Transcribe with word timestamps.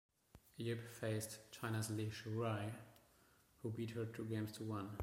Yip 0.57 0.87
faced 0.99 1.37
China's 1.51 1.91
Li 1.91 2.09
Xuerui, 2.09 2.71
who 3.61 3.69
beat 3.69 3.91
her 3.91 4.05
two 4.07 4.25
games 4.25 4.51
to 4.53 4.63
one. 4.63 4.89